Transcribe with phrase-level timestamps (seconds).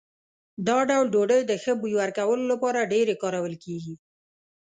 [0.67, 3.95] دا ډول ډوډۍ د ښه بوی ورکولو لپاره ډېرې کارول کېږي.